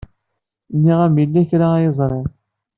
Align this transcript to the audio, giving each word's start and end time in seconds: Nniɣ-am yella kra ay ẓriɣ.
Nniɣ-am 0.75 1.15
yella 1.21 1.41
kra 1.49 1.67
ay 1.75 1.87
ẓriɣ. 1.97 2.27